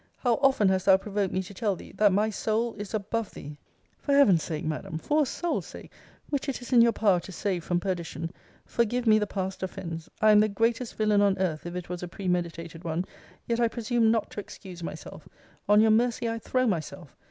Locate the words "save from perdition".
7.31-8.31